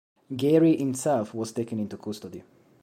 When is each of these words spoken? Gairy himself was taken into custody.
Gairy 0.35 0.77
himself 0.79 1.31
was 1.35 1.51
taken 1.51 1.79
into 1.79 1.95
custody. 1.95 2.41